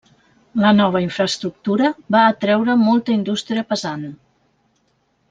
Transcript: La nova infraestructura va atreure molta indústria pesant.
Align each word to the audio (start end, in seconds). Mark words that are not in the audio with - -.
La 0.61 0.69
nova 0.77 1.01
infraestructura 1.07 1.91
va 2.17 2.21
atreure 2.31 2.77
molta 2.87 3.15
indústria 3.19 3.65
pesant. 3.75 4.09